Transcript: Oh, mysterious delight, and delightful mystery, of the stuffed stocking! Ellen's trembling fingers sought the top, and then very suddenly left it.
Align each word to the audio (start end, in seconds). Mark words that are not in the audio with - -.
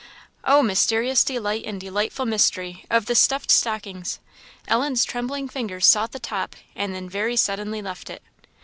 Oh, 0.43 0.63
mysterious 0.63 1.23
delight, 1.23 1.63
and 1.63 1.79
delightful 1.79 2.25
mystery, 2.25 2.85
of 2.89 3.05
the 3.05 3.13
stuffed 3.13 3.51
stocking! 3.51 4.03
Ellen's 4.67 5.05
trembling 5.05 5.47
fingers 5.47 5.85
sought 5.85 6.11
the 6.11 6.17
top, 6.19 6.55
and 6.75 6.95
then 6.95 7.07
very 7.07 7.35
suddenly 7.35 7.83
left 7.83 8.09
it. 8.09 8.23